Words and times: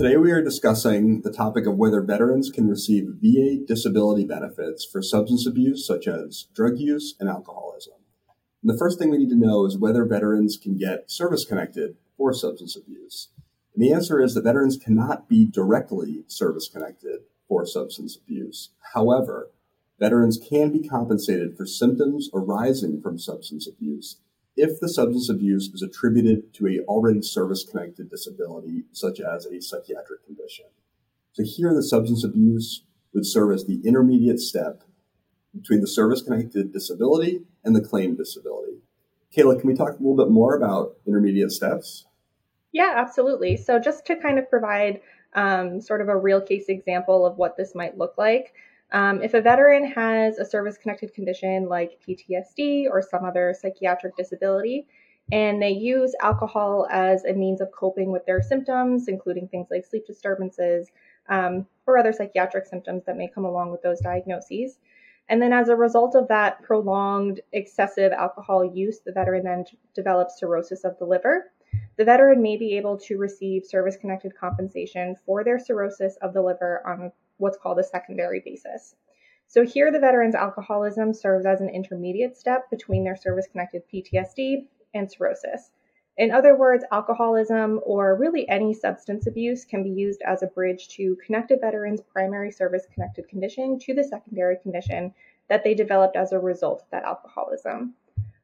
Today 0.00 0.16
we 0.16 0.30
are 0.30 0.42
discussing 0.42 1.20
the 1.20 1.30
topic 1.30 1.66
of 1.66 1.76
whether 1.76 2.00
veterans 2.00 2.48
can 2.48 2.66
receive 2.66 3.16
VA 3.20 3.58
disability 3.62 4.24
benefits 4.24 4.82
for 4.82 5.02
substance 5.02 5.46
abuse 5.46 5.86
such 5.86 6.08
as 6.08 6.46
drug 6.54 6.78
use 6.78 7.14
and 7.20 7.28
alcoholism. 7.28 7.96
And 8.62 8.72
the 8.72 8.78
first 8.78 8.98
thing 8.98 9.10
we 9.10 9.18
need 9.18 9.28
to 9.28 9.36
know 9.36 9.66
is 9.66 9.76
whether 9.76 10.06
veterans 10.06 10.56
can 10.56 10.78
get 10.78 11.10
service 11.10 11.44
connected 11.44 11.96
for 12.16 12.32
substance 12.32 12.78
abuse. 12.78 13.28
And 13.74 13.84
the 13.84 13.92
answer 13.92 14.22
is 14.22 14.32
that 14.32 14.44
veterans 14.44 14.78
cannot 14.82 15.28
be 15.28 15.44
directly 15.44 16.24
service 16.28 16.66
connected 16.72 17.24
for 17.46 17.66
substance 17.66 18.16
abuse. 18.16 18.70
However, 18.94 19.50
veterans 19.98 20.38
can 20.38 20.72
be 20.72 20.88
compensated 20.88 21.58
for 21.58 21.66
symptoms 21.66 22.30
arising 22.32 23.02
from 23.02 23.18
substance 23.18 23.68
abuse 23.68 24.16
if 24.60 24.80
the 24.80 24.88
substance 24.88 25.28
abuse 25.28 25.68
is 25.68 25.82
attributed 25.82 26.52
to 26.54 26.66
a 26.68 26.80
already 26.86 27.22
service 27.22 27.64
connected 27.64 28.10
disability, 28.10 28.84
such 28.92 29.20
as 29.20 29.46
a 29.46 29.60
psychiatric 29.60 30.24
condition. 30.24 30.66
So 31.32 31.44
here 31.44 31.74
the 31.74 31.82
substance 31.82 32.24
abuse 32.24 32.84
would 33.14 33.26
serve 33.26 33.52
as 33.52 33.64
the 33.64 33.80
intermediate 33.84 34.40
step 34.40 34.82
between 35.54 35.80
the 35.80 35.88
service 35.88 36.22
connected 36.22 36.72
disability 36.72 37.42
and 37.64 37.74
the 37.74 37.80
claimed 37.80 38.18
disability. 38.18 38.78
Kayla, 39.36 39.58
can 39.60 39.68
we 39.68 39.74
talk 39.74 39.90
a 39.90 40.02
little 40.02 40.16
bit 40.16 40.30
more 40.30 40.56
about 40.56 40.96
intermediate 41.06 41.52
steps? 41.52 42.06
Yeah, 42.72 42.92
absolutely. 42.96 43.56
So, 43.56 43.78
just 43.78 44.04
to 44.06 44.16
kind 44.16 44.38
of 44.38 44.48
provide 44.48 45.00
um, 45.34 45.80
sort 45.80 46.00
of 46.00 46.08
a 46.08 46.16
real 46.16 46.40
case 46.40 46.66
example 46.68 47.26
of 47.26 47.36
what 47.36 47.56
this 47.56 47.74
might 47.74 47.98
look 47.98 48.14
like, 48.18 48.54
um, 48.92 49.22
if 49.22 49.34
a 49.34 49.40
veteran 49.40 49.84
has 49.92 50.38
a 50.38 50.44
service 50.44 50.76
connected 50.76 51.14
condition 51.14 51.68
like 51.68 52.00
PTSD 52.06 52.86
or 52.90 53.02
some 53.02 53.24
other 53.24 53.54
psychiatric 53.58 54.16
disability, 54.16 54.86
and 55.32 55.62
they 55.62 55.70
use 55.70 56.14
alcohol 56.20 56.88
as 56.90 57.24
a 57.24 57.32
means 57.32 57.60
of 57.60 57.70
coping 57.70 58.10
with 58.10 58.26
their 58.26 58.42
symptoms, 58.42 59.06
including 59.06 59.46
things 59.48 59.68
like 59.70 59.86
sleep 59.86 60.06
disturbances 60.06 60.90
um, 61.28 61.66
or 61.86 61.98
other 61.98 62.12
psychiatric 62.12 62.66
symptoms 62.66 63.04
that 63.06 63.16
may 63.16 63.28
come 63.28 63.44
along 63.44 63.70
with 63.70 63.82
those 63.82 64.00
diagnoses. 64.00 64.78
And 65.28 65.40
then, 65.40 65.52
as 65.52 65.68
a 65.68 65.76
result 65.76 66.16
of 66.16 66.26
that 66.26 66.60
prolonged 66.64 67.40
excessive 67.52 68.10
alcohol 68.10 68.64
use, 68.64 68.98
the 68.98 69.12
veteran 69.12 69.44
then 69.44 69.64
develops 69.94 70.40
cirrhosis 70.40 70.82
of 70.82 70.98
the 70.98 71.04
liver. 71.04 71.52
The 71.96 72.04
veteran 72.04 72.42
may 72.42 72.56
be 72.56 72.76
able 72.76 72.98
to 72.98 73.16
receive 73.16 73.64
service 73.64 73.96
connected 73.96 74.36
compensation 74.36 75.14
for 75.24 75.44
their 75.44 75.60
cirrhosis 75.60 76.16
of 76.20 76.34
the 76.34 76.42
liver 76.42 76.82
on 76.84 77.12
what's 77.40 77.58
called 77.58 77.78
a 77.78 77.84
secondary 77.84 78.40
basis. 78.40 78.94
So 79.48 79.64
here 79.64 79.90
the 79.90 79.98
veteran's 79.98 80.36
alcoholism 80.36 81.12
serves 81.12 81.44
as 81.44 81.60
an 81.60 81.70
intermediate 81.70 82.36
step 82.36 82.70
between 82.70 83.02
their 83.02 83.16
service 83.16 83.48
connected 83.50 83.82
PTSD 83.92 84.66
and 84.94 85.10
cirrhosis. 85.10 85.72
In 86.16 86.30
other 86.30 86.54
words, 86.54 86.84
alcoholism 86.92 87.80
or 87.84 88.14
really 88.14 88.48
any 88.48 88.74
substance 88.74 89.26
abuse 89.26 89.64
can 89.64 89.82
be 89.82 89.90
used 89.90 90.22
as 90.22 90.42
a 90.42 90.48
bridge 90.48 90.88
to 90.90 91.16
connect 91.24 91.50
a 91.50 91.56
veteran's 91.56 92.02
primary 92.02 92.52
service 92.52 92.86
connected 92.92 93.28
condition 93.28 93.78
to 93.80 93.94
the 93.94 94.04
secondary 94.04 94.56
condition 94.58 95.14
that 95.48 95.64
they 95.64 95.74
developed 95.74 96.16
as 96.16 96.32
a 96.32 96.38
result 96.38 96.82
of 96.82 96.90
that 96.90 97.04
alcoholism. 97.04 97.94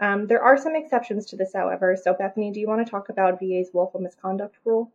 Um, 0.00 0.26
there 0.26 0.42
are 0.42 0.56
some 0.56 0.74
exceptions 0.74 1.26
to 1.26 1.36
this, 1.36 1.52
however. 1.54 1.94
So, 1.94 2.12
Bethany, 2.12 2.50
do 2.50 2.58
you 2.60 2.66
want 2.66 2.84
to 2.84 2.90
talk 2.90 3.08
about 3.08 3.38
VA's 3.38 3.70
willful 3.72 4.00
misconduct 4.00 4.56
rule? 4.64 4.90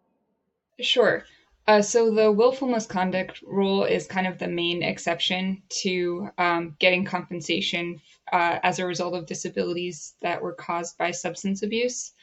Sure. 0.79 1.23
Uh, 1.67 1.81
so 1.81 2.13
the 2.13 2.31
willful 2.31 2.67
misconduct 2.67 3.41
rule 3.41 3.83
is 3.83 4.05
kind 4.05 4.27
of 4.27 4.37
the 4.37 4.47
main 4.47 4.83
exception 4.83 5.61
to 5.69 6.29
um, 6.37 6.75
getting 6.79 7.03
compensation 7.03 7.99
uh, 8.31 8.59
as 8.61 8.77
a 8.77 8.85
result 8.85 9.15
of 9.15 9.25
disabilities 9.25 10.15
that 10.21 10.41
were 10.41 10.53
caused 10.53 10.97
by 10.97 11.09
substance 11.09 11.63
abuse. 11.63 12.13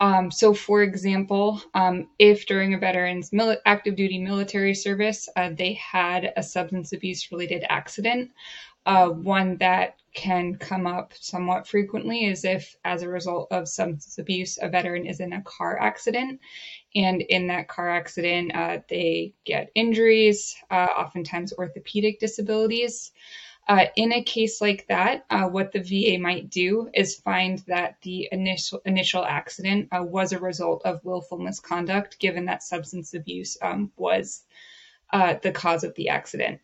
Um, 0.00 0.30
so, 0.30 0.54
for 0.54 0.82
example, 0.82 1.60
um, 1.74 2.08
if 2.18 2.46
during 2.46 2.72
a 2.72 2.78
veteran's 2.78 3.30
mili- 3.30 3.58
active 3.66 3.96
duty 3.96 4.18
military 4.18 4.74
service 4.74 5.28
uh, 5.36 5.50
they 5.50 5.74
had 5.74 6.32
a 6.36 6.42
substance 6.42 6.92
abuse 6.92 7.30
related 7.32 7.64
accident, 7.68 8.30
uh, 8.88 9.10
one 9.10 9.58
that 9.58 9.96
can 10.14 10.56
come 10.56 10.86
up 10.86 11.12
somewhat 11.14 11.68
frequently 11.68 12.24
is 12.24 12.42
if, 12.42 12.74
as 12.86 13.02
a 13.02 13.08
result 13.08 13.46
of 13.50 13.68
substance 13.68 14.16
abuse, 14.16 14.58
a 14.62 14.68
veteran 14.68 15.04
is 15.04 15.20
in 15.20 15.34
a 15.34 15.42
car 15.42 15.78
accident 15.78 16.40
and 16.94 17.20
in 17.20 17.48
that 17.48 17.68
car 17.68 17.90
accident, 17.90 18.50
uh, 18.56 18.78
they 18.88 19.34
get 19.44 19.70
injuries, 19.74 20.56
uh, 20.70 20.88
oftentimes 20.96 21.52
orthopedic 21.52 22.18
disabilities. 22.18 23.12
Uh, 23.68 23.84
in 23.96 24.10
a 24.14 24.22
case 24.22 24.62
like 24.62 24.86
that, 24.88 25.26
uh, 25.28 25.46
what 25.46 25.70
the 25.70 25.80
VA 25.80 26.18
might 26.18 26.48
do 26.48 26.88
is 26.94 27.16
find 27.16 27.58
that 27.66 27.96
the 28.00 28.26
initial 28.32 28.80
initial 28.86 29.22
accident 29.22 29.86
uh, 29.92 30.02
was 30.02 30.32
a 30.32 30.38
result 30.38 30.80
of 30.86 31.04
willful 31.04 31.36
misconduct, 31.36 32.18
given 32.18 32.46
that 32.46 32.62
substance 32.62 33.12
abuse 33.12 33.58
um, 33.60 33.92
was 33.98 34.46
uh, 35.12 35.34
the 35.42 35.52
cause 35.52 35.84
of 35.84 35.94
the 35.96 36.08
accident 36.08 36.58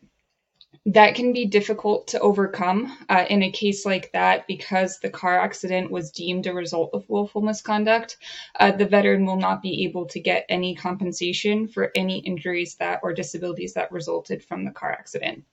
that 0.87 1.15
can 1.15 1.33
be 1.33 1.45
difficult 1.45 2.07
to 2.07 2.19
overcome 2.19 2.95
uh, 3.09 3.25
in 3.29 3.41
a 3.41 3.51
case 3.51 3.85
like 3.85 4.11
that 4.13 4.45
because 4.47 4.99
the 4.99 5.09
car 5.09 5.39
accident 5.39 5.89
was 5.89 6.11
deemed 6.11 6.45
a 6.45 6.53
result 6.53 6.91
of 6.93 7.09
willful 7.09 7.41
misconduct. 7.41 8.17
Uh, 8.59 8.71
the 8.71 8.85
veteran 8.85 9.25
will 9.25 9.37
not 9.37 9.63
be 9.63 9.83
able 9.85 10.05
to 10.05 10.19
get 10.19 10.45
any 10.47 10.75
compensation 10.75 11.67
for 11.67 11.91
any 11.95 12.19
injuries 12.19 12.75
that 12.75 12.99
or 13.01 13.13
disabilities 13.13 13.73
that 13.73 13.91
resulted 13.91 14.43
from 14.43 14.63
the 14.63 14.71
car 14.71 14.91
accident. 14.91 15.43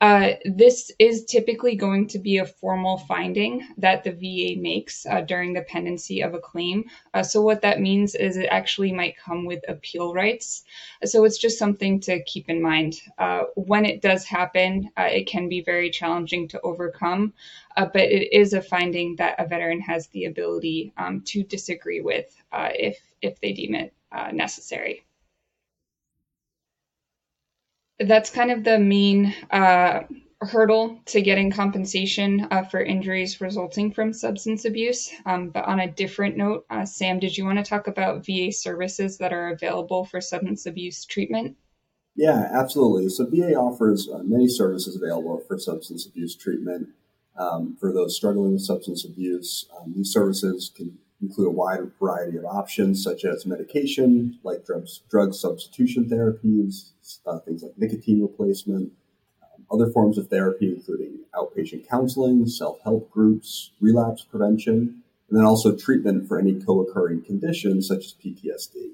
Uh, 0.00 0.32
this 0.46 0.90
is 0.98 1.26
typically 1.26 1.76
going 1.76 2.06
to 2.08 2.18
be 2.18 2.38
a 2.38 2.46
formal 2.46 2.96
finding 2.96 3.68
that 3.76 4.02
the 4.02 4.12
VA 4.12 4.58
makes 4.58 5.04
uh, 5.04 5.20
during 5.20 5.52
the 5.52 5.60
pendency 5.62 6.22
of 6.22 6.32
a 6.32 6.38
claim. 6.38 6.84
Uh, 7.12 7.22
so, 7.22 7.42
what 7.42 7.60
that 7.60 7.82
means 7.82 8.14
is 8.14 8.38
it 8.38 8.46
actually 8.46 8.92
might 8.92 9.18
come 9.18 9.44
with 9.44 9.62
appeal 9.68 10.14
rights. 10.14 10.64
So, 11.04 11.24
it's 11.24 11.36
just 11.36 11.58
something 11.58 12.00
to 12.00 12.22
keep 12.24 12.48
in 12.48 12.62
mind. 12.62 13.02
Uh, 13.18 13.42
when 13.56 13.84
it 13.84 14.00
does 14.00 14.24
happen, 14.24 14.90
uh, 14.96 15.08
it 15.10 15.26
can 15.26 15.50
be 15.50 15.60
very 15.60 15.90
challenging 15.90 16.48
to 16.48 16.60
overcome, 16.62 17.34
but 17.76 17.96
it 17.96 18.32
is 18.32 18.54
a 18.54 18.62
finding 18.62 19.16
that 19.16 19.38
a 19.38 19.46
veteran 19.46 19.80
has 19.80 20.06
the 20.08 20.24
ability 20.24 20.94
um, 20.96 21.20
to 21.22 21.42
disagree 21.42 22.00
with 22.00 22.34
if, 22.52 22.98
if 23.20 23.38
they 23.40 23.52
deem 23.52 23.74
it 23.74 23.92
necessary 24.32 25.04
that's 28.06 28.30
kind 28.30 28.50
of 28.50 28.64
the 28.64 28.78
main 28.78 29.34
uh, 29.50 30.02
hurdle 30.42 30.98
to 31.04 31.20
getting 31.20 31.50
compensation 31.50 32.46
uh, 32.50 32.62
for 32.62 32.80
injuries 32.80 33.40
resulting 33.40 33.92
from 33.92 34.12
substance 34.12 34.64
abuse. 34.64 35.10
Um, 35.26 35.50
but 35.50 35.66
on 35.66 35.80
a 35.80 35.90
different 35.90 36.36
note, 36.36 36.64
uh, 36.70 36.86
Sam, 36.86 37.18
did 37.18 37.36
you 37.36 37.44
want 37.44 37.58
to 37.58 37.64
talk 37.64 37.88
about 37.88 38.24
VA 38.24 38.50
services 38.50 39.18
that 39.18 39.32
are 39.32 39.50
available 39.50 40.04
for 40.04 40.20
substance 40.20 40.66
abuse 40.66 41.04
treatment? 41.04 41.56
Yeah, 42.16 42.48
absolutely. 42.52 43.08
So 43.10 43.26
VA 43.26 43.54
offers 43.54 44.08
uh, 44.08 44.22
many 44.24 44.48
services 44.48 44.96
available 44.96 45.42
for 45.46 45.58
substance 45.58 46.06
abuse 46.06 46.34
treatment. 46.34 46.88
Um, 47.36 47.76
for 47.78 47.92
those 47.92 48.16
struggling 48.16 48.52
with 48.52 48.62
substance 48.62 49.04
abuse, 49.04 49.66
um, 49.78 49.94
these 49.96 50.10
services 50.10 50.70
can 50.74 50.98
include 51.22 51.48
a 51.48 51.50
wide 51.50 51.80
variety 51.98 52.36
of 52.38 52.44
options 52.44 53.02
such 53.02 53.24
as 53.24 53.46
medication, 53.46 54.38
like 54.42 54.64
drugs, 54.64 55.02
drug 55.10 55.34
substitution 55.34 56.08
therapies, 56.08 56.90
uh, 57.26 57.38
things 57.40 57.62
like 57.62 57.76
nicotine 57.76 58.22
replacement, 58.22 58.92
um, 59.42 59.64
other 59.70 59.90
forms 59.92 60.18
of 60.18 60.28
therapy, 60.28 60.74
including 60.74 61.18
outpatient 61.34 61.88
counseling, 61.88 62.46
self 62.46 62.80
help 62.82 63.10
groups, 63.10 63.70
relapse 63.80 64.24
prevention, 64.24 65.02
and 65.28 65.38
then 65.38 65.44
also 65.44 65.76
treatment 65.76 66.26
for 66.26 66.38
any 66.38 66.54
co 66.54 66.80
occurring 66.80 67.22
conditions 67.22 67.86
such 67.86 68.06
as 68.06 68.14
PTSD. 68.14 68.92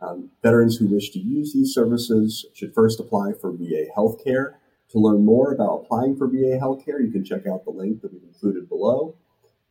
Um, 0.00 0.30
veterans 0.42 0.76
who 0.76 0.86
wish 0.86 1.10
to 1.10 1.18
use 1.18 1.52
these 1.52 1.72
services 1.72 2.46
should 2.54 2.74
first 2.74 3.00
apply 3.00 3.32
for 3.40 3.50
VA 3.52 3.86
healthcare. 3.96 4.54
To 4.90 4.98
learn 4.98 5.24
more 5.24 5.52
about 5.52 5.82
applying 5.84 6.16
for 6.16 6.28
VA 6.28 6.58
healthcare, 6.60 7.04
you 7.04 7.10
can 7.10 7.24
check 7.24 7.46
out 7.46 7.64
the 7.64 7.70
link 7.70 8.02
that 8.02 8.12
we've 8.12 8.22
included 8.22 8.68
below. 8.68 9.14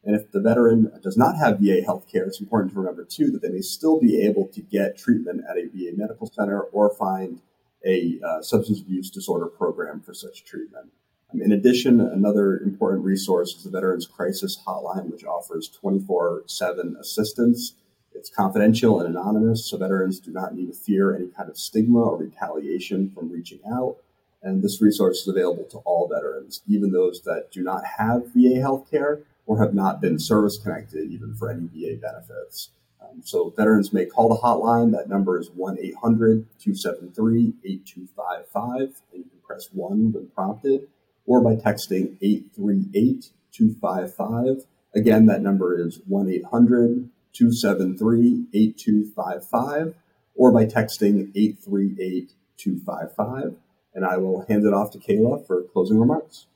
And 0.06 0.16
if 0.16 0.32
the 0.32 0.40
veteran 0.40 0.92
does 1.02 1.18
not 1.18 1.36
have 1.38 1.60
VA 1.60 1.82
health 1.84 2.06
care, 2.10 2.26
it's 2.26 2.40
important 2.40 2.74
to 2.74 2.80
remember 2.80 3.04
too 3.04 3.32
that 3.32 3.42
they 3.42 3.50
may 3.50 3.62
still 3.62 4.00
be 4.00 4.22
able 4.22 4.48
to 4.50 4.62
get 4.62 4.98
treatment 4.98 5.42
at 5.50 5.58
a 5.58 5.68
VA 5.68 5.98
medical 5.98 6.28
center 6.28 6.62
or 6.62 6.94
find 6.94 7.42
a 7.84 8.20
uh, 8.26 8.42
substance 8.42 8.80
abuse 8.80 9.10
disorder 9.10 9.48
program 9.48 10.02
for 10.02 10.14
such 10.14 10.46
treatment. 10.46 10.92
Um, 11.34 11.42
in 11.42 11.52
addition, 11.52 12.00
another 12.00 12.60
important 12.60 13.04
resource 13.04 13.56
is 13.56 13.64
the 13.64 13.72
Veterans 13.72 14.06
Crisis 14.06 14.62
Hotline, 14.66 15.12
which 15.12 15.26
offers 15.26 15.70
24 15.70 16.44
7 16.46 16.98
assistance. 17.00 17.74
It's 18.14 18.30
confidential 18.30 19.02
and 19.02 19.10
anonymous, 19.10 19.66
so 19.66 19.78
veterans 19.78 20.20
do 20.20 20.32
not 20.32 20.56
need 20.56 20.68
to 20.68 20.74
fear 20.74 21.16
any 21.16 21.28
kind 21.28 21.50
of 21.50 21.58
stigma 21.58 22.00
or 22.00 22.18
retaliation 22.18 23.10
from 23.10 23.32
reaching 23.32 23.60
out. 23.70 23.98
And 24.42 24.64
this 24.64 24.82
resource 24.82 25.22
is 25.22 25.28
available 25.28 25.66
to 25.72 25.80
all 25.80 26.08
veterans, 26.08 26.62
even 26.68 26.92
those 26.92 27.22
that 27.24 27.52
do 27.52 27.64
not 27.64 27.84
have 27.98 28.28
VA 28.34 28.62
health 28.62 28.90
care 28.90 29.24
or 29.46 29.60
have 29.60 29.74
not 29.74 30.02
been 30.02 30.20
service 30.20 30.58
connected 30.58 31.12
even 31.12 31.36
for 31.36 31.50
any 31.52 31.68
VA 31.68 31.98
benefits. 32.02 32.72
Um, 33.02 33.22
so 33.24 33.54
veterans 33.56 33.94
may 33.94 34.06
call 34.06 34.30
the 34.30 34.36
hotline. 34.36 34.92
That 34.92 35.10
number 35.10 35.40
is 35.40 35.50
1 35.52 35.78
800 35.80 36.46
273 36.60 37.54
8255, 37.64 38.80
and 38.80 39.24
you 39.24 39.30
can 39.30 39.40
press 39.46 39.70
1 39.72 40.14
when 40.14 40.28
prompted, 40.30 40.88
or 41.26 41.42
by 41.42 41.56
texting 41.56 42.18
838 42.22 43.32
255. 43.52 44.66
Again, 44.96 45.26
that 45.26 45.42
number 45.42 45.78
is 45.80 46.00
1 46.08 46.30
800 46.30 47.10
273 47.34 48.46
8255. 48.54 49.96
or 50.38 50.52
by 50.52 50.66
texting 50.66 51.32
838 51.36 52.34
255. 52.58 53.56
And 53.94 54.06
I 54.06 54.18
will 54.18 54.46
hand 54.48 54.66
it 54.66 54.74
off 54.74 54.92
to 54.92 54.98
Kayla 54.98 55.46
for 55.48 55.64
closing 55.64 56.00
remarks. 56.00 56.48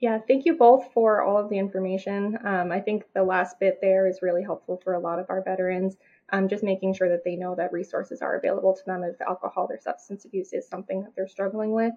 Yeah, 0.00 0.18
thank 0.18 0.44
you 0.44 0.56
both 0.56 0.92
for 0.92 1.22
all 1.22 1.38
of 1.38 1.48
the 1.48 1.58
information. 1.58 2.36
Um, 2.44 2.72
I 2.72 2.80
think 2.80 3.04
the 3.14 3.22
last 3.22 3.58
bit 3.58 3.78
there 3.80 4.06
is 4.06 4.22
really 4.22 4.42
helpful 4.42 4.80
for 4.82 4.94
a 4.94 4.98
lot 4.98 5.18
of 5.18 5.26
our 5.30 5.42
veterans. 5.42 5.96
Um, 6.30 6.48
just 6.48 6.64
making 6.64 6.94
sure 6.94 7.08
that 7.08 7.24
they 7.24 7.36
know 7.36 7.54
that 7.54 7.72
resources 7.72 8.20
are 8.20 8.36
available 8.36 8.74
to 8.74 8.84
them 8.84 9.04
if 9.04 9.20
alcohol 9.20 9.68
or 9.70 9.78
substance 9.78 10.24
abuse 10.24 10.52
is 10.52 10.66
something 10.66 11.02
that 11.02 11.12
they're 11.14 11.28
struggling 11.28 11.72
with. 11.72 11.94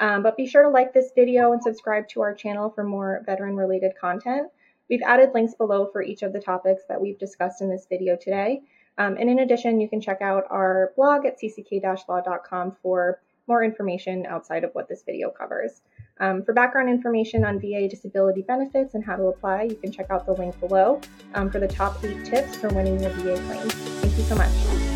Um, 0.00 0.22
but 0.22 0.36
be 0.36 0.46
sure 0.46 0.62
to 0.62 0.68
like 0.70 0.92
this 0.92 1.12
video 1.14 1.52
and 1.52 1.62
subscribe 1.62 2.08
to 2.08 2.22
our 2.22 2.34
channel 2.34 2.70
for 2.70 2.82
more 2.82 3.22
veteran 3.26 3.56
related 3.56 3.92
content. 4.00 4.50
We've 4.88 5.02
added 5.02 5.30
links 5.34 5.54
below 5.54 5.88
for 5.92 6.02
each 6.02 6.22
of 6.22 6.32
the 6.32 6.40
topics 6.40 6.82
that 6.88 7.00
we've 7.00 7.18
discussed 7.18 7.62
in 7.62 7.70
this 7.70 7.86
video 7.88 8.16
today. 8.16 8.62
Um, 8.98 9.16
and 9.18 9.30
in 9.30 9.40
addition, 9.40 9.80
you 9.80 9.88
can 9.88 10.00
check 10.00 10.20
out 10.22 10.44
our 10.50 10.92
blog 10.96 11.26
at 11.26 11.40
cck-law.com 11.40 12.76
for 12.82 13.20
more 13.46 13.62
information 13.62 14.26
outside 14.26 14.64
of 14.64 14.70
what 14.72 14.88
this 14.88 15.02
video 15.04 15.30
covers. 15.30 15.82
Um, 16.20 16.42
for 16.44 16.52
background 16.52 16.88
information 16.88 17.44
on 17.44 17.60
VA 17.60 17.88
disability 17.88 18.42
benefits 18.42 18.94
and 18.94 19.04
how 19.04 19.16
to 19.16 19.24
apply, 19.24 19.64
you 19.64 19.76
can 19.76 19.90
check 19.90 20.10
out 20.10 20.26
the 20.26 20.32
link 20.32 20.58
below 20.60 21.00
um, 21.34 21.50
for 21.50 21.58
the 21.58 21.68
top 21.68 22.02
eight 22.04 22.24
tips 22.24 22.56
for 22.56 22.68
winning 22.68 23.00
your 23.00 23.10
VA 23.10 23.40
claim. 23.46 23.68
Thank 23.68 24.16
you 24.16 24.24
so 24.24 24.36
much. 24.36 24.93